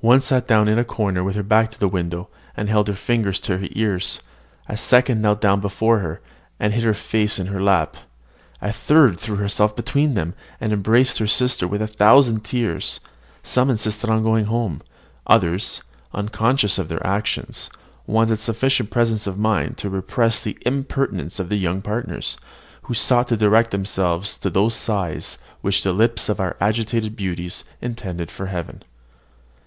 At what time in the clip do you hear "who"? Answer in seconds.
22.82-22.94